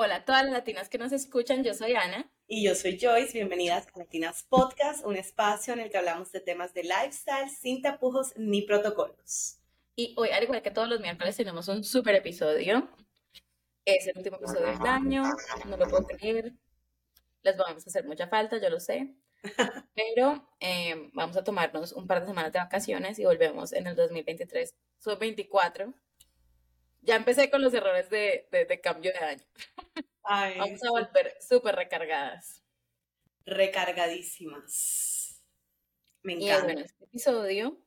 [0.00, 2.30] Hola a todas las latinas que nos escuchan, yo soy Ana.
[2.46, 6.38] Y yo soy Joyce, bienvenidas a Latinas Podcast, un espacio en el que hablamos de
[6.38, 9.58] temas de lifestyle sin tapujos ni protocolos.
[9.96, 12.88] Y hoy, al igual que todos los miércoles, tenemos un super episodio.
[13.84, 15.24] Es el último episodio del año,
[15.66, 16.52] no lo puedo creer.
[17.42, 19.16] Les vamos a hacer mucha falta, yo lo sé.
[19.96, 23.96] Pero eh, vamos a tomarnos un par de semanas de vacaciones y volvemos en el
[23.96, 25.92] 2023, sub 24.
[27.08, 29.44] Ya empecé con los errores de, de, cambio de año.
[30.22, 32.62] vamos a volver súper recargadas.
[33.46, 35.42] Recargadísimas.
[36.22, 36.58] Me encanta.
[36.58, 37.78] Y bueno, este episodio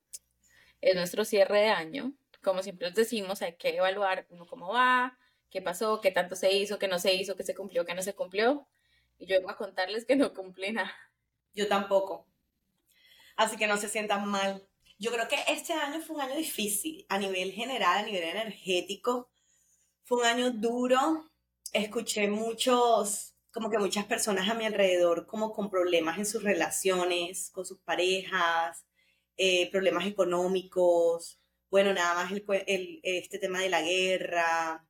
[0.81, 2.13] es nuestro cierre de año.
[2.41, 5.19] Como siempre les decimos, hay que evaluar cómo va,
[5.51, 8.01] qué pasó, qué tanto se hizo, qué no se hizo, qué se cumplió, qué no
[8.01, 8.67] se cumplió.
[9.19, 10.95] Y yo vengo a contarles que no cumplí nada.
[11.53, 12.25] Yo tampoco.
[13.35, 14.67] Así que no se sientan mal.
[15.01, 19.31] Yo creo que este año fue un año difícil a nivel general, a nivel energético.
[20.03, 21.27] Fue un año duro.
[21.73, 27.49] Escuché muchos, como que muchas personas a mi alrededor como con problemas en sus relaciones,
[27.49, 28.85] con sus parejas,
[29.37, 31.39] eh, problemas económicos.
[31.71, 32.31] Bueno, nada más
[32.67, 34.87] el, este tema de la guerra,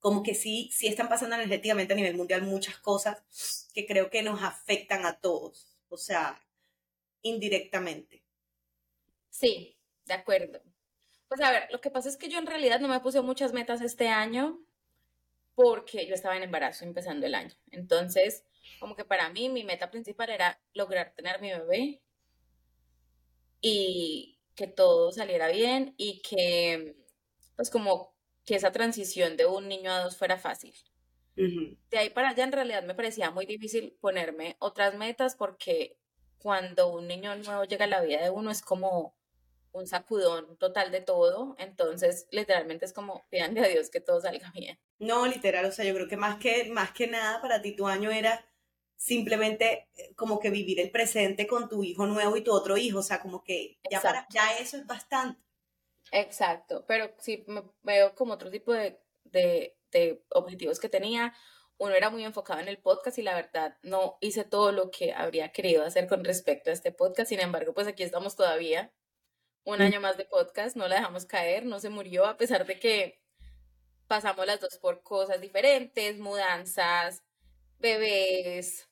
[0.00, 4.24] como que sí, sí están pasando energéticamente a nivel mundial muchas cosas que creo que
[4.24, 6.44] nos afectan a todos, o sea,
[7.22, 8.23] indirectamente.
[9.34, 10.62] Sí, de acuerdo.
[11.28, 13.52] Pues a ver, lo que pasa es que yo en realidad no me puse muchas
[13.52, 14.60] metas este año
[15.56, 17.52] porque yo estaba en embarazo empezando el año.
[17.72, 18.44] Entonces,
[18.78, 22.00] como que para mí mi meta principal era lograr tener mi bebé
[23.60, 26.94] y que todo saliera bien y que,
[27.56, 28.14] pues como
[28.46, 30.74] que esa transición de un niño a dos fuera fácil.
[31.34, 35.98] De ahí para allá en realidad me parecía muy difícil ponerme otras metas porque
[36.38, 39.16] cuando un niño nuevo llega a la vida de uno es como
[39.74, 44.50] un sacudón total de todo, entonces literalmente es como pídanle a Dios que todo salga
[44.52, 44.78] bien.
[45.00, 47.88] No, literal, o sea, yo creo que más que, más que nada para ti tu
[47.88, 48.46] año era
[48.96, 53.00] simplemente eh, como que vivir el presente con tu hijo nuevo y tu otro hijo,
[53.00, 55.42] o sea, como que ya, para, ya eso es bastante.
[56.12, 59.76] Exacto, pero sí me veo como otro tipo de, de,
[60.30, 61.34] objetivos que tenía.
[61.78, 65.12] Uno era muy enfocado en el podcast y la verdad no hice todo lo que
[65.12, 67.30] habría querido hacer con respecto a este podcast.
[67.30, 68.92] Sin embargo, pues aquí estamos todavía.
[69.64, 69.82] Un mm.
[69.82, 73.20] año más de podcast, no la dejamos caer, no se murió, a pesar de que
[74.06, 77.22] pasamos las dos por cosas diferentes, mudanzas,
[77.78, 78.88] bebés,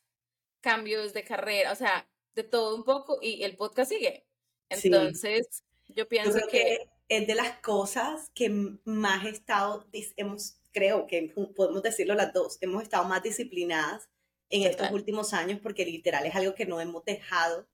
[0.61, 4.27] cambios de carrera, o sea, de todo un poco y el podcast sigue.
[4.69, 8.49] Entonces, yo pienso que es de las cosas que
[8.85, 14.09] más he estado, hemos, creo que podemos decirlo las dos, hemos estado más disciplinadas
[14.49, 17.67] en estos últimos años porque literal es algo que no hemos dejado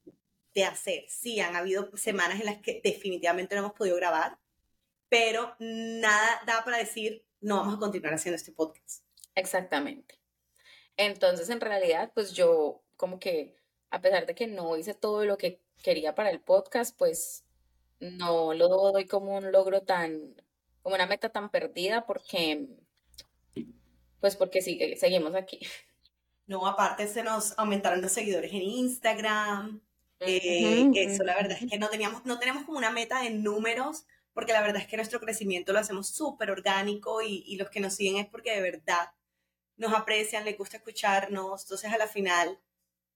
[0.59, 1.05] de hacer.
[1.09, 4.39] Sí, han habido semanas en las que definitivamente no hemos podido grabar,
[5.09, 9.05] pero nada da para decir, no vamos a continuar haciendo este podcast.
[9.37, 10.19] Exactamente.
[10.97, 13.57] Entonces, en realidad, pues yo como que,
[13.91, 17.45] a pesar de que no hice todo lo que quería para el podcast, pues
[18.01, 20.35] no lo doy como un logro tan,
[20.83, 22.67] como una meta tan perdida porque,
[24.21, 25.61] pues porque sigue, seguimos aquí.
[26.49, 29.83] No, aparte se nos aumentaron los seguidores en Instagram.
[30.21, 34.05] Eh, eso la verdad es que no teníamos, no tenemos como una meta en números,
[34.33, 37.81] porque la verdad es que nuestro crecimiento lo hacemos súper orgánico y, y, los que
[37.81, 39.13] nos siguen es porque de verdad
[39.77, 41.63] nos aprecian, les gusta escucharnos.
[41.63, 42.59] Entonces a la final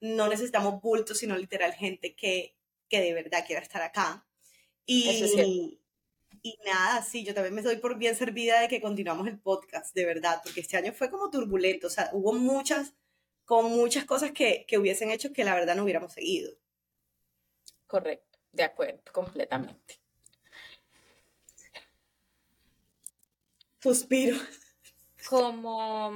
[0.01, 2.57] no necesitamos bultos, sino literal gente que,
[2.89, 4.27] que de verdad quiera estar acá.
[4.85, 5.79] Y,
[6.43, 9.95] y nada, sí, yo también me doy por bien servida de que continuamos el podcast,
[9.95, 12.95] de verdad, porque este año fue como turbulento, o sea, hubo muchas,
[13.45, 16.53] con muchas cosas que, que hubiesen hecho que la verdad no hubiéramos seguido.
[17.93, 20.01] Correcto, de acuerdo, completamente.
[23.83, 24.39] Suspiro.
[25.29, 26.11] Como,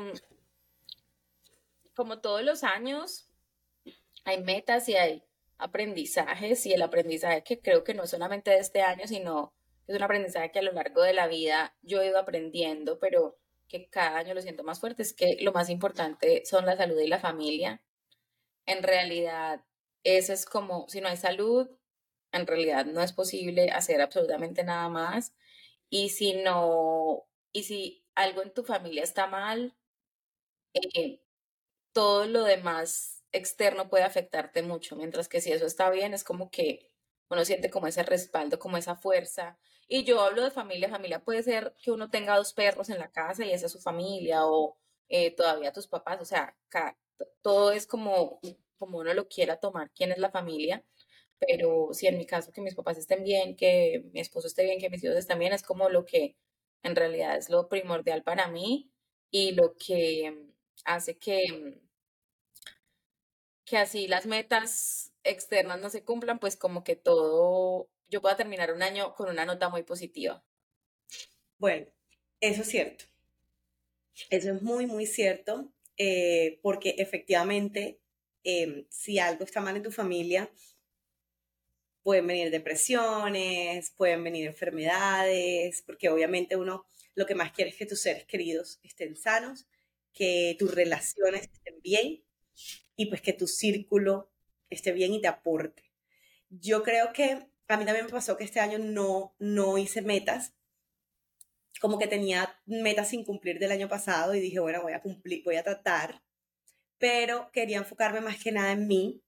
[1.94, 3.28] como todos los años,
[4.24, 5.22] hay metas y hay
[5.58, 9.52] aprendizajes y el aprendizaje que creo que no es solamente de este año, sino
[9.86, 13.38] es un aprendizaje que a lo largo de la vida yo he ido aprendiendo, pero
[13.68, 16.98] que cada año lo siento más fuerte, es que lo más importante son la salud
[16.98, 17.82] y la familia.
[18.64, 19.62] En realidad,
[20.16, 21.68] eso es como, si no hay salud,
[22.32, 25.34] en realidad no es posible hacer absolutamente nada más.
[25.90, 29.76] Y si no, y si algo en tu familia está mal,
[30.74, 31.20] eh,
[31.92, 36.50] todo lo demás externo puede afectarte mucho, mientras que si eso está bien, es como
[36.50, 36.92] que
[37.30, 39.58] uno siente como ese respaldo, como esa fuerza.
[39.88, 43.10] Y yo hablo de familia, familia puede ser que uno tenga dos perros en la
[43.12, 46.56] casa y esa es su familia, o eh, todavía tus papás, o sea,
[47.42, 48.40] todo es como,
[48.76, 50.84] como uno lo quiera tomar, quién es la familia.
[51.38, 54.80] Pero si en mi caso que mis papás estén bien, que mi esposo esté bien,
[54.80, 56.36] que mis hijos estén bien, es como lo que
[56.82, 58.90] en realidad es lo primordial para mí
[59.30, 60.46] y lo que
[60.84, 61.80] hace que,
[63.64, 68.72] que así las metas externas no se cumplan, pues como que todo, yo pueda terminar
[68.72, 70.42] un año con una nota muy positiva.
[71.58, 71.86] Bueno,
[72.40, 73.04] eso es cierto.
[74.30, 78.00] Eso es muy, muy cierto, eh, porque efectivamente,
[78.46, 80.48] em, si algo está mal en tu familia,
[82.04, 87.86] pueden venir depresiones, pueden venir enfermedades, porque obviamente uno lo que más quiere es que
[87.86, 89.66] tus seres queridos estén sanos,
[90.12, 92.22] que tus relaciones estén bien
[92.94, 94.30] y pues que tu círculo
[94.70, 95.82] esté bien y te aporte.
[96.48, 100.54] Yo creo que a mí también me pasó que este año no, no hice metas,
[101.80, 105.42] como que tenía metas sin cumplir del año pasado y dije, bueno, voy a cumplir,
[105.44, 106.22] voy a tratar,
[106.98, 109.22] pero quería enfocarme más que nada en mí,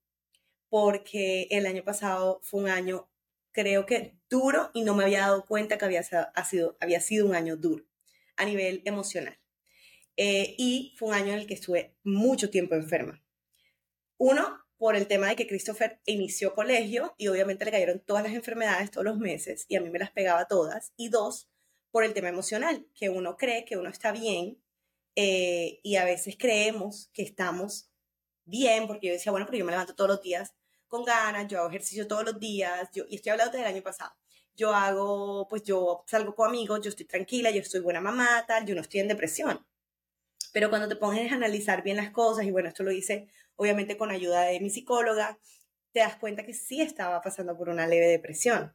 [0.69, 3.11] porque el año pasado fue un año,
[3.53, 7.35] creo que duro y no me había dado cuenta que había, sido, había sido un
[7.35, 7.85] año duro
[8.37, 9.38] a nivel emocional.
[10.17, 13.23] Eh, y fue un año en el que estuve mucho tiempo enferma.
[14.17, 18.32] Uno, por el tema de que Christopher inició colegio y obviamente le cayeron todas las
[18.32, 20.93] enfermedades todos los meses y a mí me las pegaba todas.
[20.97, 21.50] Y dos,
[21.91, 24.59] por el tema emocional, que uno cree que uno está bien
[25.20, 27.91] eh, y a veces creemos que estamos
[28.44, 30.55] bien, porque yo decía, bueno, pero yo me levanto todos los días
[30.87, 34.12] con ganas, yo hago ejercicio todos los días, yo, y estoy hablando del año pasado,
[34.55, 38.65] yo hago, pues yo salgo con amigos, yo estoy tranquila, yo estoy buena mamá, tal,
[38.65, 39.67] yo no estoy en depresión.
[40.53, 43.26] Pero cuando te pones a analizar bien las cosas, y bueno, esto lo hice
[43.56, 45.41] obviamente con ayuda de mi psicóloga,
[45.91, 48.73] te das cuenta que sí estaba pasando por una leve depresión.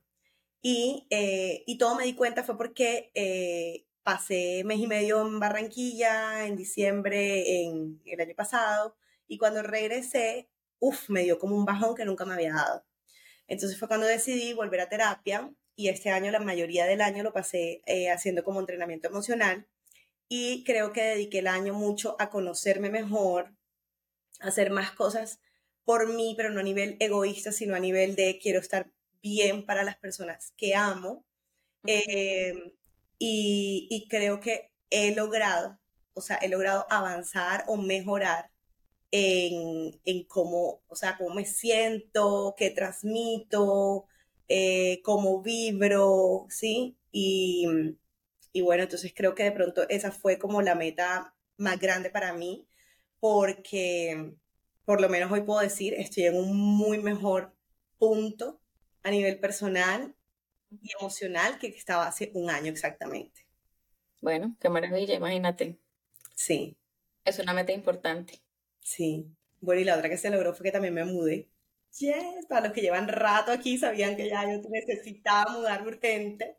[0.62, 5.40] Y, eh, y todo me di cuenta fue porque eh, pasé mes y medio en
[5.40, 8.96] Barranquilla en diciembre en el año pasado
[9.28, 12.86] y cuando regresé, uff, me dio como un bajón que nunca me había dado.
[13.48, 17.34] Entonces fue cuando decidí volver a terapia y este año, la mayoría del año lo
[17.34, 19.68] pasé eh, haciendo como entrenamiento emocional
[20.28, 23.56] y creo que dediqué el año mucho a conocerme mejor,
[24.40, 25.40] a hacer más cosas
[25.84, 28.92] por mí, pero no a nivel egoísta, sino a nivel de quiero estar
[29.22, 31.26] bien para las personas que amo.
[33.26, 35.80] Y, creo que he logrado,
[36.14, 38.52] o sea, he logrado avanzar o mejorar
[39.12, 39.94] en,
[40.28, 44.08] cómo, o sea, cómo me siento, qué transmito,
[44.50, 46.98] eh, cómo vibro, ¿sí?
[47.12, 47.68] Y
[48.62, 52.68] bueno, entonces creo que de pronto esa fue como la meta más grande para mí,
[53.20, 54.34] porque
[54.86, 57.56] por lo menos hoy puedo decir, estoy en un muy mejor
[57.98, 58.62] punto
[59.04, 60.16] a nivel personal
[60.82, 63.48] y emocional que estaba hace un año exactamente.
[64.22, 65.80] Bueno, qué maravilla, imagínate.
[66.36, 66.78] Sí.
[67.26, 68.42] Es una meta importante.
[68.80, 69.28] Sí.
[69.60, 71.50] Bueno, y la otra que se logró fue que también me mudé.
[72.00, 76.58] Yes, para los que llevan rato aquí sabían que ya yo necesitaba mudarme urgente.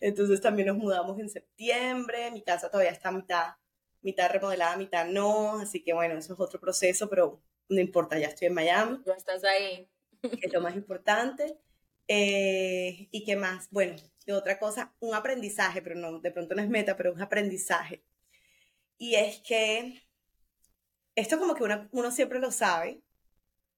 [0.00, 2.30] Entonces también nos mudamos en septiembre.
[2.30, 3.54] Mi casa todavía está mitad,
[4.02, 5.58] mitad remodelada, mitad no.
[5.58, 9.00] Así que bueno, eso es otro proceso, pero no importa, ya estoy en Miami.
[9.04, 9.88] Ya estás ahí
[10.22, 11.58] es lo más importante.
[12.08, 13.68] Eh, ¿Y qué más?
[13.70, 13.96] Bueno,
[14.26, 18.04] de otra cosa, un aprendizaje, pero no, de pronto no es meta, pero un aprendizaje.
[18.98, 20.02] Y es que
[21.16, 23.02] esto como que uno, uno siempre lo sabe,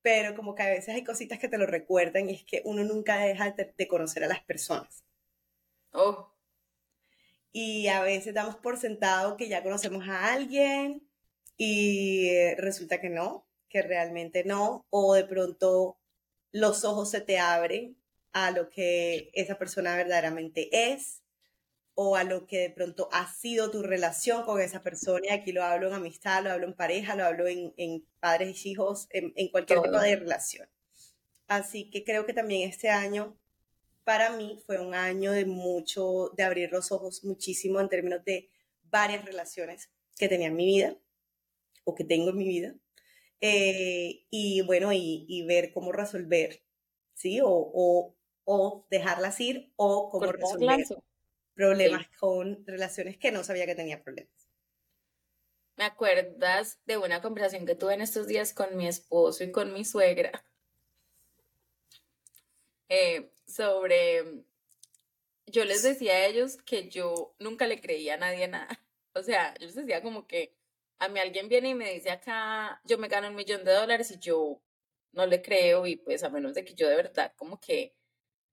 [0.02, 2.84] pero como que a veces hay cositas que te lo recuerdan y es que uno
[2.84, 5.02] nunca deja de, conocer a las personas.
[5.92, 6.30] Oh.
[7.52, 11.08] Y a veces damos por sentado que ya conocemos a alguien
[11.56, 15.98] y resulta que no, que realmente no, o de pronto
[16.52, 17.96] los ojos se te abren
[18.34, 21.22] a lo que esa persona verdaderamente es
[21.94, 25.20] o a lo que de pronto ha sido tu relación con esa persona.
[25.24, 28.72] Y aquí lo hablo en amistad, lo hablo en pareja, lo hablo en, padres y
[28.72, 30.68] hijos, en, cualquier tipo de relación.
[31.46, 33.38] Así que creo que también este año
[34.02, 38.50] para mí fue un año de mucho, de abrir los ojos muchísimo en términos de
[38.90, 40.96] varias relaciones que tenía en mi vida
[41.84, 42.74] o que tengo en mi vida
[43.40, 46.62] eh, y bueno, y, ver cómo resolver,
[47.12, 47.40] ¿sí?
[47.42, 48.16] O, o,
[48.90, 50.84] dejarlas ir o cómo resolver
[51.54, 54.32] problemas con relaciones que no sabía que tenía problemas.
[55.76, 59.72] ¿Me acuerdas de una conversación que tuve en estos días con mi esposo y con
[59.72, 60.44] mi suegra?
[62.88, 64.44] Eh, sobre,
[65.46, 68.80] yo les decía a ellos que yo nunca le creía a nadie nada.
[69.14, 70.54] O sea, yo les decía como que
[70.98, 74.10] a mí alguien viene y me dice acá, yo me gano un millón de dólares
[74.10, 74.60] y yo
[75.12, 77.94] no le creo y pues a menos de que yo de verdad como que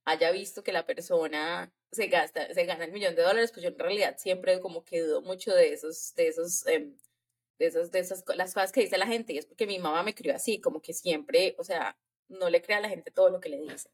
[0.05, 3.69] haya visto que la persona se gasta, se gana el millón de dólares, pues yo
[3.69, 6.97] en realidad siempre como que dudo mucho de esos, de esos, em,
[7.59, 10.03] de esos, de esas, las cosas que dice la gente y es porque mi mamá
[10.03, 11.97] me crió así, como que siempre, o sea,
[12.29, 13.89] no le crea a la gente todo lo que le dice.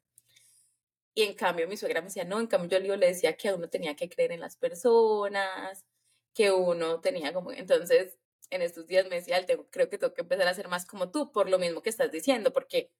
[1.16, 3.70] Y en cambio mi suegra me decía, no, en cambio yo le decía que uno
[3.70, 5.84] tenía que creer en las personas,
[6.34, 8.20] que uno tenía como, entonces,
[8.52, 11.32] en estos días me decía, creo que tengo que empezar a ser más como tú,
[11.32, 12.92] por lo mismo que estás diciendo, porque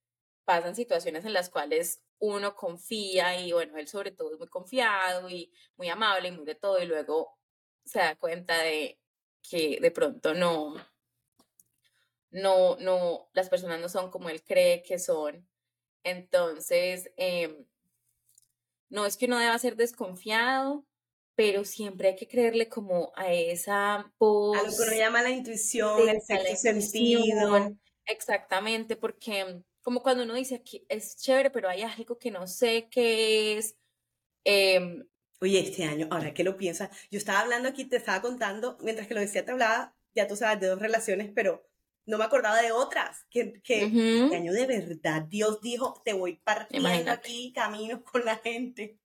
[0.48, 5.30] pasan situaciones en las cuales uno confía y bueno, él sobre todo es muy confiado
[5.30, 7.38] y muy amable y muy de todo y luego
[7.84, 8.98] se da cuenta de
[9.42, 10.76] que de pronto no,
[12.32, 15.46] no, no, las personas no son como él cree que son.
[16.06, 17.66] Entonces, em,
[18.88, 20.86] no es que uno deba ser desconfiado,
[21.36, 24.58] pero siempre hay que creerle como a esa voz.
[24.58, 27.76] A lo que uno llama la intuición, el sexto sentido.
[28.06, 32.90] Exactamente, porque como cuando uno dice que es chévere, pero hay algo que no sé
[32.92, 33.78] qué es.
[34.44, 35.02] Eh,
[35.40, 39.08] Oye, este año, ahora que lo piensas, yo estaba hablando aquí, te estaba contando, mientras
[39.08, 41.66] que lo decía, te hablaba, ya tú sabes, de dos relaciones, pero
[42.06, 46.36] no me acordaba de otras, que, que este año de verdad Dios dijo, te voy
[46.36, 49.00] partiendo aquí caminos con la gente.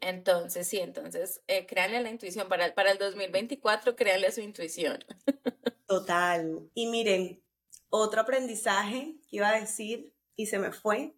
[0.00, 2.48] Entonces, sí, entonces, eh, créanle a la intuición.
[2.48, 5.04] Para, para el 2024, créanle a su intuición.
[5.92, 6.70] Total.
[6.72, 7.44] Y miren,
[7.90, 11.14] otro aprendizaje que iba a decir y se me fue.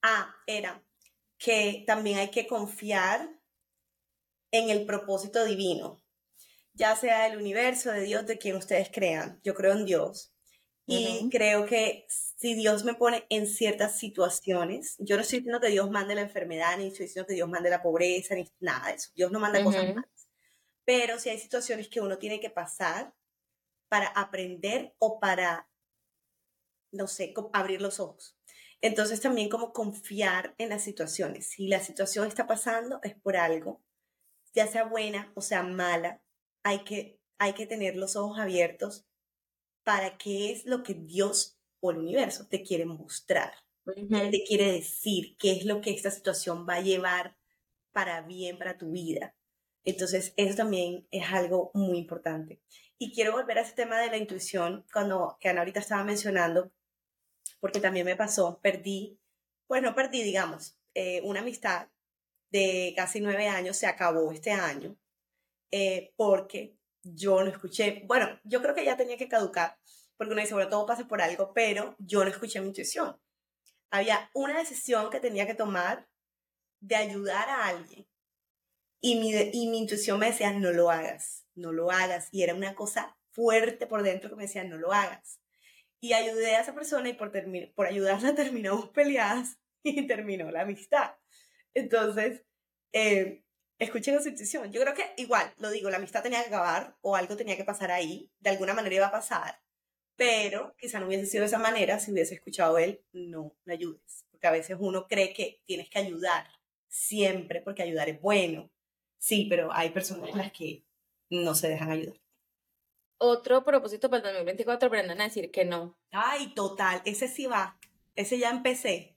[0.00, 0.80] Ah, era
[1.38, 3.28] que también hay que confiar
[4.52, 6.00] en el propósito divino,
[6.72, 9.40] ya sea del universo, de Dios, de quien ustedes crean.
[9.42, 10.32] Yo creo en Dios.
[10.86, 15.70] Y creo que si Dios me pone en ciertas situaciones, yo no estoy diciendo que
[15.70, 18.94] Dios mande la enfermedad, ni estoy diciendo que Dios mande la pobreza, ni nada de
[18.94, 19.10] eso.
[19.16, 20.28] Dios no manda cosas malas.
[20.84, 23.12] Pero si hay situaciones que uno tiene que pasar
[23.88, 25.68] para aprender o para,
[26.92, 28.36] no sé, abrir los ojos.
[28.80, 31.48] Entonces también como confiar en las situaciones.
[31.48, 33.82] Si la situación está pasando es por algo,
[34.54, 36.22] ya sea buena o sea mala,
[36.62, 39.06] hay que, hay que tener los ojos abiertos
[39.84, 43.52] para qué es lo que Dios o el universo te quiere mostrar,
[43.84, 47.36] qué te quiere decir, qué es lo que esta situación va a llevar
[47.92, 49.36] para bien, para tu vida.
[49.84, 52.60] Entonces, eso también es algo muy importante.
[52.98, 56.72] Y quiero volver a ese tema de la intuición, cuando que Ana ahorita estaba mencionando,
[57.60, 59.18] porque también me pasó, perdí,
[59.66, 61.88] pues no perdí, digamos, eh, una amistad
[62.50, 64.96] de casi nueve años se acabó este año,
[65.70, 69.78] eh, porque yo no escuché, bueno, yo creo que ya tenía que caducar,
[70.16, 73.20] porque uno dice, bueno, todo pasa por algo, pero yo no escuché mi intuición.
[73.90, 76.08] Había una decisión que tenía que tomar
[76.80, 78.08] de ayudar a alguien.
[79.00, 82.28] Y mi, y mi intuición me decía, no lo hagas, no lo hagas.
[82.30, 85.40] Y era una cosa fuerte por dentro que me decía, no lo hagas.
[86.00, 87.32] Y ayudé a esa persona y por,
[87.74, 91.16] por ayudarla terminamos peleadas y terminó la amistad.
[91.74, 92.42] Entonces,
[92.92, 93.42] eh,
[93.78, 94.72] escuchen la intuición.
[94.72, 97.64] Yo creo que igual, lo digo, la amistad tenía que acabar o algo tenía que
[97.64, 99.60] pasar ahí, de alguna manera iba a pasar,
[100.16, 104.24] pero quizá no hubiese sido de esa manera si hubiese escuchado él, no me ayudes,
[104.30, 106.46] porque a veces uno cree que tienes que ayudar
[106.88, 108.70] siempre porque ayudar es bueno.
[109.18, 110.85] Sí, pero hay personas en las que
[111.30, 112.16] no se dejan ayudar.
[113.18, 115.98] Otro propósito para el 2024, aprendan a decir que no.
[116.10, 117.78] Ay, total, ese sí va,
[118.14, 119.16] ese ya empecé.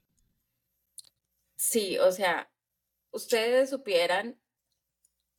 [1.55, 2.49] Sí, o sea,
[3.11, 4.39] ustedes supieran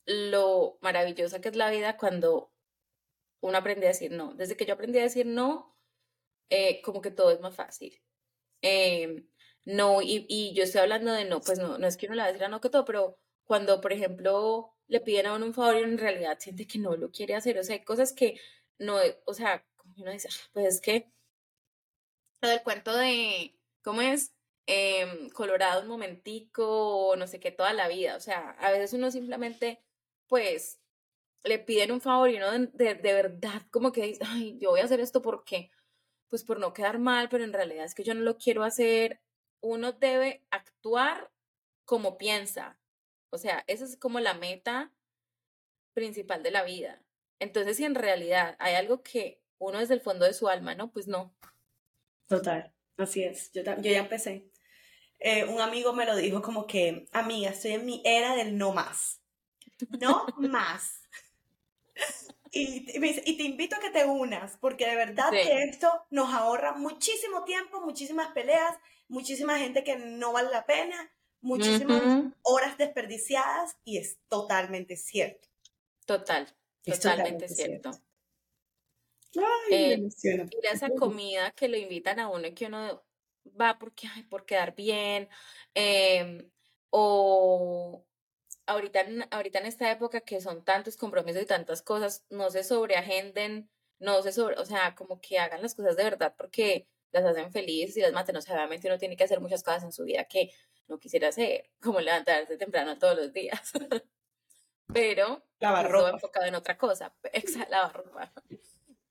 [0.05, 2.53] lo maravillosa que es la vida cuando
[3.41, 4.35] uno aprende a decir no.
[4.35, 5.77] Desde que yo aprendí a decir no,
[6.51, 8.03] eh, como que todo es más fácil.
[8.63, 9.27] Em,
[9.65, 12.29] no, y, yo estoy hablando de no, pues no, no es que uno le va
[12.29, 15.55] a decir a no que todo, pero cuando, por ejemplo, le piden a uno un
[15.55, 18.41] favor y en realidad siente que no lo quiere hacer, o sea, hay cosas que
[18.79, 21.11] no, o sea, como uno dice, ah, pues es que
[22.43, 24.35] lo del cuento de, ¿cómo es?
[24.67, 28.93] Em, colorado un momentico o no sé qué toda la vida, o sea, a veces
[28.93, 29.83] uno simplemente
[30.29, 30.81] pues
[31.45, 34.85] le piden un favor y uno de, verdad como que dice, ay, yo voy a
[34.85, 35.71] hacer esto porque,
[36.29, 39.21] pues por no quedar mal, pero en realidad es que yo no lo quiero hacer.
[39.61, 41.31] Uno debe actuar
[41.85, 42.79] como piensa.
[43.31, 44.93] O sea, esa es como la meta
[45.95, 47.03] principal de la vida.
[47.39, 50.91] Entonces, si en realidad hay algo que uno desde el fondo de su alma, ¿no?
[50.93, 51.35] Pues no.
[52.27, 53.51] Total, así es.
[53.53, 54.51] Yo, yo ya empecé.
[55.19, 58.73] Eh, un amigo me lo dijo como que, amiga, estoy en mi era del no
[58.73, 59.21] más
[60.01, 61.01] no más.
[62.53, 67.45] Y, te invito a que te unas, porque de verdad que esto nos ahorra muchísimo
[67.45, 68.77] tiempo, muchísimas peleas,
[69.09, 72.03] muchísima gente que no vale la pena, muchísimas
[72.43, 75.49] horas desperdiciadas y es totalmente cierto.
[76.07, 76.49] Total,
[76.85, 78.03] totalmente, cierto.
[79.69, 79.99] eh,
[80.63, 83.05] esa comida que lo invitan a uno y que uno
[83.61, 85.29] va porque, por quedar bien,
[85.75, 86.51] em,
[86.91, 88.07] o
[88.67, 93.71] ahorita, ahorita en esta época que son tantos compromisos y tantas cosas, no se sobreagenden,
[93.99, 97.53] no se sobre, o sea, como que hagan las cosas de verdad porque las hacen
[97.53, 98.37] felices y las maten.
[98.37, 100.53] O sea, obviamente uno tiene que hacer muchas cosas en su vida que
[100.91, 103.73] no quisiera hacer, como levantarse temprano todos los días.
[104.93, 106.11] Pero lavar ropa.
[106.11, 107.15] enfocado en otra cosa.
[107.71, 108.33] lavar ropa.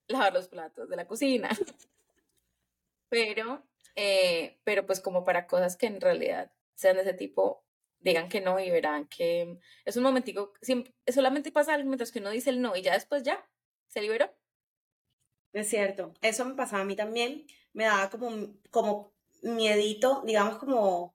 [0.08, 1.48] lavar los platos de la cocina.
[3.08, 3.64] Pero,
[3.96, 7.64] eh, pero pues como para cosas que en realidad sean de ese tipo,
[7.98, 10.52] digan que no y verán que es un momentico,
[11.08, 13.44] solamente pasa algo mientras que uno dice el no y ya después ya
[13.88, 14.30] se liberó.
[15.52, 21.14] Es cierto, eso me pasaba a mí también, me daba como, como miedito, digamos como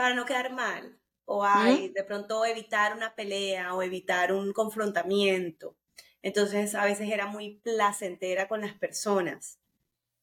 [0.00, 5.76] para no quedar mal, o hay de pronto evitar una pelea o evitar un confrontamiento.
[6.22, 9.60] Entonces a veces era muy placentera con las personas.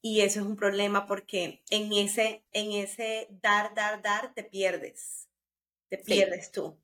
[0.02, 5.28] Y eso es un problema porque en ese, en ese dar, dar, dar te pierdes.
[5.88, 6.76] Te pierdes tú.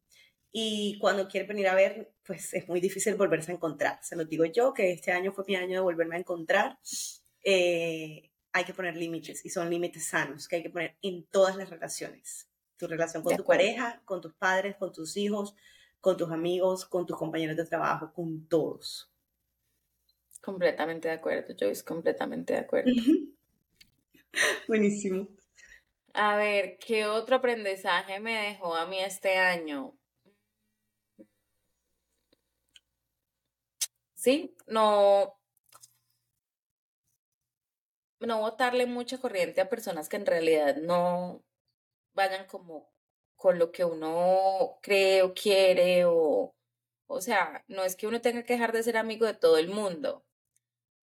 [0.53, 3.99] Y cuando quieres venir a ver, pues es muy difícil volverse a encontrar.
[4.05, 6.79] Se lo digo yo, que este año fue mi año de volverme a encontrar.
[7.43, 11.57] Eh, hay que poner límites y son límites sanos que hay que poner en todas
[11.57, 15.55] las relaciones tu relación con tu pareja, con tus padres, con tus hijos,
[16.01, 19.11] con tus amigos, con tus compañeros de trabajo, con todos.
[20.41, 22.91] Completamente de acuerdo, Joyce, completamente de acuerdo.
[24.69, 25.29] Buenísimo.
[26.13, 29.97] A ver, ¿qué otro aprendizaje me dejó a mí este año?
[34.15, 35.39] Sí, no,
[38.21, 41.43] no botarle mucha corriente a personas que en realidad no,
[42.15, 42.91] vayan como
[43.37, 46.55] con lo que uno cree o quiere o,
[47.07, 49.69] o sea, no es que uno tenga que dejar de ser amigo de todo el
[49.69, 50.25] mundo,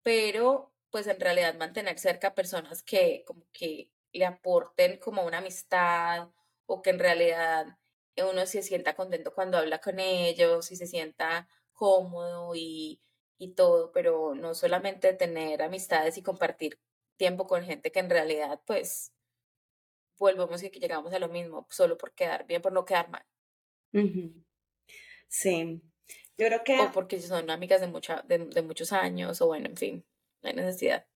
[0.02, 6.30] pero pues en realidad mantener cerca personas que como que le aporten como una amistad
[6.66, 7.78] o que en realidad
[8.16, 13.00] uno se sienta contento cuando habla con ellos y se sienta cómodo y,
[13.38, 16.78] y todo, pero no solamente tener amistades y compartir
[17.16, 19.12] tiempo con gente que en realidad pues
[20.20, 23.24] volvemos y que llegamos a lo mismo, solo por quedar bien, por no quedar mal.
[25.26, 25.80] Sí,
[26.36, 26.78] yo creo que...
[26.78, 30.04] O porque son amigas de, mucha, de, muchos años, o bueno, en fin,
[30.42, 31.06] no hay necesidad.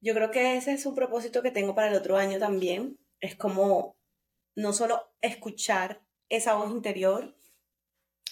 [0.00, 2.98] Yo creo que ese es un propósito que tengo para el otro año también.
[3.20, 3.96] Es como
[4.54, 7.36] no solo escuchar esa voz interior,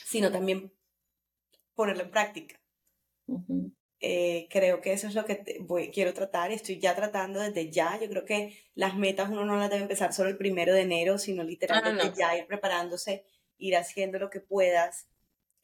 [0.04, 0.72] sino también
[1.74, 2.60] ponerlo en práctica.
[4.00, 6.52] Eh, creo que eso es lo que voy, quiero tratar.
[6.52, 7.98] Estoy ya tratando desde ya.
[8.00, 11.18] Yo creo que las metas uno no las debe empezar solo el primero de enero,
[11.18, 13.24] sino literalmente ya ir preparándose,
[13.58, 15.08] ir haciendo lo que puedas.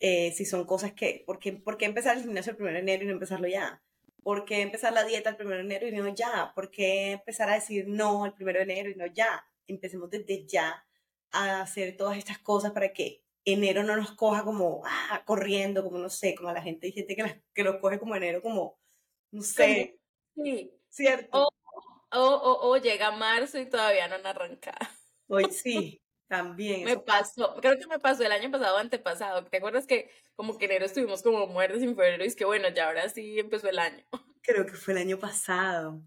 [0.00, 2.82] Eh, si son cosas que, ¿por qué, ¿por qué empezar el gimnasio el primero de
[2.82, 3.82] enero y no empezarlo ya?
[4.22, 6.52] ¿Por qué empezar la dieta el primero de enero y no ya?
[6.54, 9.46] ¿Por qué empezar a decir no el primero de enero y no ya?
[9.66, 10.84] Empecemos desde ya
[11.32, 15.98] a hacer todas estas cosas para que enero no nos coja como ah, corriendo, como
[15.98, 18.78] no sé, como la gente, hay gente que, que los coge como enero, como,
[19.30, 19.98] no sé.
[20.34, 20.72] Sí.
[20.88, 21.48] ¿Cierto?
[22.10, 24.86] O, o, o, llega marzo y todavía no han arrancado.
[25.28, 26.84] Hoy sí, también.
[26.84, 29.44] me pasó, creo que me pasó el año pasado antepasado.
[29.46, 32.68] ¿Te acuerdas que como que enero estuvimos como muertos en febrero y es que bueno,
[32.68, 34.04] ya ahora sí empezó el año?
[34.42, 36.02] Creo que fue el año pasado.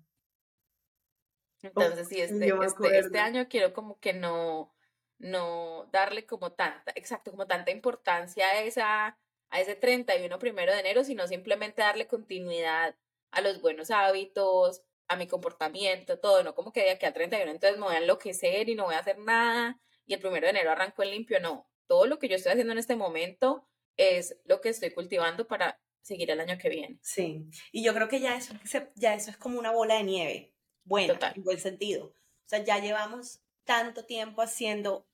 [1.64, 4.75] Entonces sí, este, este, este año quiero como que no,
[5.18, 9.18] no darle como tanta, exacto, como tanta importancia a, esa,
[9.50, 12.96] a ese 31 primero de enero, sino simplemente darle continuidad
[13.32, 17.52] a los buenos hábitos, a mi comportamiento, todo, no como que de aquí al 31
[17.52, 20.52] entonces me voy a enloquecer y no voy a hacer nada y el primero de
[20.52, 24.38] enero arranco en limpio, no, todo lo que yo estoy haciendo en este momento es
[24.46, 27.00] lo que estoy cultivando para seguir el año que viene.
[27.02, 28.54] Sí, y yo creo que ya eso,
[28.96, 32.08] ya eso es como una bola de nieve, bueno, en buen sentido.
[32.08, 35.08] O sea, ya llevamos tanto tiempo haciendo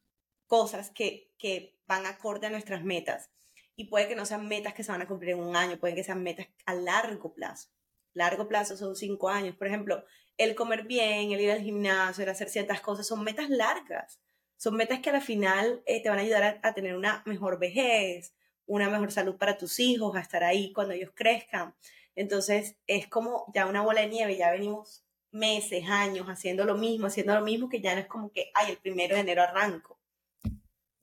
[0.47, 3.29] cosas que, que van acorde a nuestras metas.
[3.75, 5.95] Y puede que no sean metas que se van a cumplir en un año, pueden
[5.95, 7.69] que sean metas a largo plazo.
[8.13, 9.55] Largo plazo son cinco años.
[9.55, 10.03] Por ejemplo,
[10.37, 14.19] el comer bien, el ir al gimnasio, el hacer ciertas cosas, son metas largas.
[14.57, 17.57] Son metas que al final eh, te van a ayudar a, a, tener una mejor
[17.57, 18.35] vejez,
[18.65, 21.73] una mejor salud para tus hijos, a estar ahí cuando ellos crezcan.
[22.15, 27.07] Entonces, es como ya una bola de nieve, ya venimos meses, años haciendo lo mismo,
[27.07, 29.99] haciendo lo mismo, que ya no es como que, ay, el primero de enero arranco.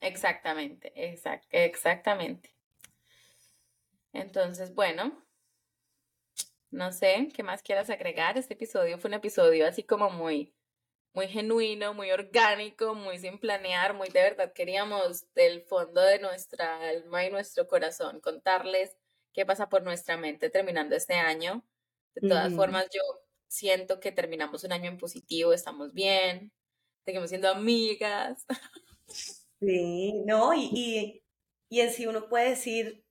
[0.00, 0.92] Exactamente,
[1.50, 2.54] exactamente.
[4.12, 5.24] Entonces, bueno,
[6.70, 8.36] no sé, ¿qué más quieras agregar?
[8.38, 10.54] Este episodio fue un episodio así como muy,
[11.14, 16.88] muy genuino, muy orgánico, muy sin planear, muy de verdad queríamos del fondo de nuestra
[16.88, 18.96] alma y nuestro corazón contarles
[19.32, 21.64] qué pasa por nuestra mente terminando este año.
[22.14, 23.00] De todas formas, yo
[23.48, 26.52] siento que terminamos un año en positivo, estamos bien,
[27.04, 28.46] seguimos siendo amigas.
[29.60, 31.22] Sí, no, y, y,
[31.68, 33.04] y en sí uno puede decir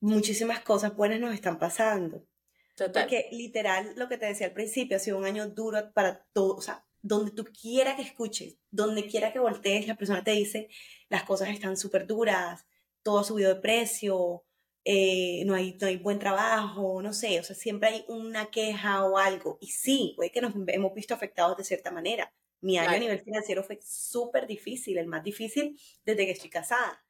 [0.00, 2.26] muchísimas cosas buenas nos están pasando.
[2.74, 3.04] Total.
[3.04, 6.58] Porque literal, lo que te decía al principio, ha sido un año duro para todos,
[6.58, 10.68] o sea, donde tú quiera que escuches, donde quiera que voltees, la persona te dice,
[11.08, 12.66] las cosas están súper duras,
[13.02, 14.44] todo ha subido de precio,
[14.90, 19.04] eh, no, hay, no hay buen trabajo, no sé, o sea, siempre hay una queja
[19.04, 19.58] o algo.
[19.60, 22.32] Y sí, puede que nos hemos visto afectados de cierta manera.
[22.62, 27.04] Mi año a nivel financiero fue súper difícil, el más difícil desde que estoy casada.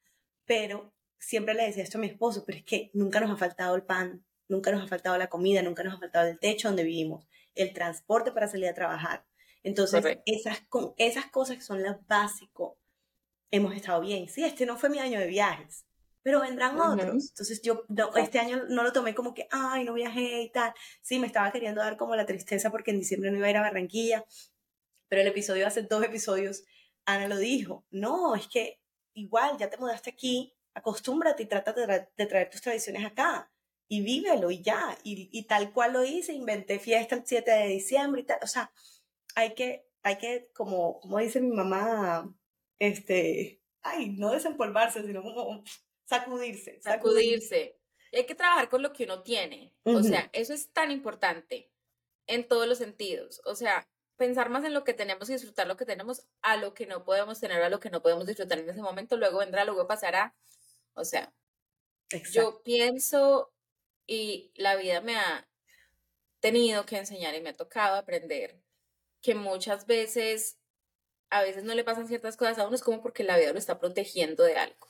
[0.45, 3.77] Pero siempre le decía esto a mi esposo, pero es que nunca nos ha faltado
[3.77, 6.83] el pan, nunca nos ha faltado la comida, nunca nos ha faltado el techo donde
[6.83, 9.25] vivimos, el transporte para salir a trabajar.
[9.63, 12.77] Entonces, esas, esas cosas que son lo básico,
[13.53, 14.29] hemos estado bien.
[14.29, 15.87] Sí, este no fue mi año de viajes,
[16.23, 17.31] pero vendrán otros.
[17.31, 17.85] Entonces, yo
[18.17, 20.73] este año no lo tomé como que, ay, no viajé y tal.
[21.01, 23.57] Sí, me estaba queriendo dar como la tristeza porque en diciembre no iba a ir
[23.57, 24.25] a Barranquilla,
[25.09, 26.65] pero el episodio hace dos episodios,
[27.05, 28.81] Ana lo dijo, no, es que
[29.15, 33.51] igual ya te mudaste aquí, acostúmbrate y trata de, traer tus tradiciones acá
[33.89, 38.21] y vívelo y ya, y, tal cual lo hice, inventé fiesta el 7 de diciembre
[38.21, 38.71] y tal, o sea,
[39.35, 42.31] hay que, hay que, como, como dice mi mamá,
[42.79, 45.65] este, ay, no desempolvarse, sino como
[46.09, 46.81] sacudirse.
[46.81, 47.79] Sacudirse.
[48.11, 49.75] Y hay que trabajar con lo que uno tiene.
[49.85, 51.71] O sea, eso es tan importante
[52.27, 53.43] en todos los sentidos.
[53.45, 56.75] O sea, pensar más en lo que tenemos y disfrutar lo que tenemos a lo
[56.75, 59.17] que no podemos tener, a lo que no podemos disfrutar en ese momento.
[59.17, 60.35] Luego vendrá, luego pasará.
[60.95, 61.33] O sea,
[62.33, 63.53] yo pienso
[64.07, 65.47] y la vida me ha
[66.41, 68.59] tenido que enseñar y me ha tocado aprender
[69.21, 70.59] que muchas veces,
[71.29, 73.59] a veces no le pasan ciertas cosas a uno, es como porque la vida lo
[73.59, 74.89] está protegiendo de algo.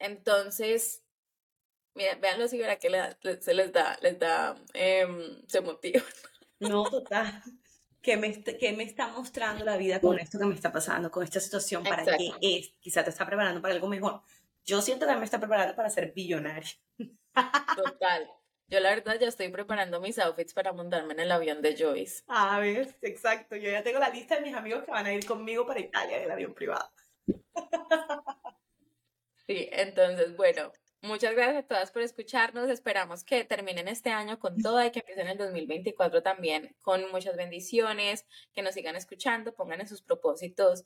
[0.00, 1.04] Entonces,
[1.94, 2.90] mira, véanlo si verá que
[3.40, 6.02] se les da, les da, em, se motiva.
[6.60, 7.42] No, total.
[8.02, 11.24] ¿Qué me, ¿Qué me está mostrando la vida con esto que me está pasando, con
[11.24, 11.82] esta situación?
[11.82, 12.74] ¿Para qué es?
[12.80, 14.20] Quizá te está preparando para algo mejor.
[14.66, 16.70] Yo siento que me está preparando para ser billonaria.
[17.76, 18.30] Total.
[18.68, 22.24] Yo la verdad ya estoy preparando mis outfits para montarme en el avión de Joyce.
[22.28, 23.56] Ah, ves, exacto.
[23.56, 26.18] Yo ya tengo la lista de mis amigos que van a ir conmigo para Italia
[26.18, 26.90] en el avión privado.
[29.50, 30.70] Sí, entonces, bueno,
[31.02, 32.70] muchas gracias a todas por escucharnos.
[32.70, 37.36] Esperamos que terminen este año con todo y que empiecen el 2024 también con muchas
[37.36, 40.84] bendiciones, que nos sigan escuchando, pongan en sus propósitos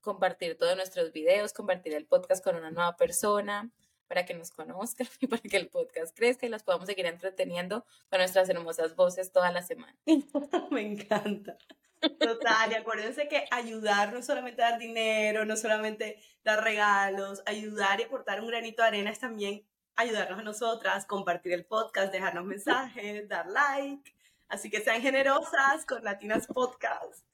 [0.00, 3.70] compartir todos nuestros videos, compartir el podcast con una nueva persona
[4.08, 7.84] para que nos conozcan y para que el podcast crezca y las podamos seguir entreteniendo
[8.08, 9.94] con nuestras hermosas voces toda la semana.
[10.70, 11.58] Me encanta.
[12.00, 18.00] Total, y acuérdense que ayudar no es solamente dar dinero, no solamente dar regalos, ayudar
[18.00, 22.44] y aportar un granito de arena es también ayudarnos a nosotras, compartir el podcast, dejarnos
[22.44, 24.14] mensajes, dar like.
[24.48, 27.24] Así que sean generosas con Latinas Podcast.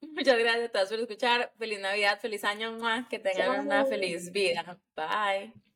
[0.00, 1.52] Muchas gracias a todos por escuchar.
[1.58, 4.78] Feliz Navidad, feliz año, que tengan una feliz vida.
[4.94, 5.73] Bye.